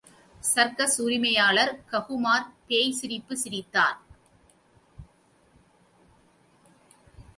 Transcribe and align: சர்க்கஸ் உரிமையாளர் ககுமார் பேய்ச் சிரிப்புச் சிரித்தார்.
சர்க்கஸ் 0.43 0.95
உரிமையாளர் 1.01 1.85
ககுமார் 1.91 2.47
பேய்ச் 2.67 2.97
சிரிப்புச் 2.99 3.41
சிரித்தார். 3.41 3.99